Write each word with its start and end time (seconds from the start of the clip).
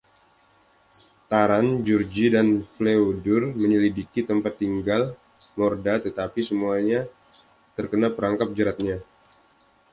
Taran, 1.31 1.67
Gurgi 1.87 2.25
dan 2.35 2.47
Fflewddur 2.69 3.41
menyelidiki 3.61 4.19
tempat 4.29 4.53
tinggal 4.61 5.01
Morda, 5.57 5.93
tetapi 6.05 6.39
semuanya 6.49 6.99
terkena 7.77 8.07
perangkap 8.15 8.49
jeratnya. 8.57 8.97